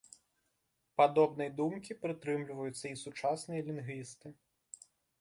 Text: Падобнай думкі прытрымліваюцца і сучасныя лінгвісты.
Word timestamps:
Падобнай 1.01 1.51
думкі 1.61 1.97
прытрымліваюцца 2.07 2.83
і 2.95 2.97
сучасныя 3.05 3.61
лінгвісты. 3.71 4.27